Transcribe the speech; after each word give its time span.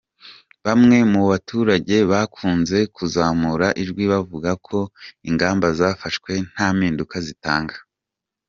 Bamwe 0.65 0.97
mu 1.11 1.21
baturage 1.31 1.95
bakunze 2.11 2.77
kuzamura 2.95 3.67
ijwi 3.83 4.03
bavuga 4.11 4.51
ko 4.67 4.79
ingamba 5.29 5.67
zafashwe 5.79 6.31
nta 6.51 6.67
mpinduka 6.75 7.17
zitanga. 7.27 7.77